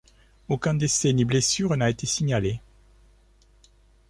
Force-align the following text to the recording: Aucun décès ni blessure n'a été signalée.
Aucun 0.49 0.73
décès 0.73 1.13
ni 1.13 1.25
blessure 1.25 1.77
n'a 1.77 1.87
été 1.87 2.07
signalée. 2.07 2.59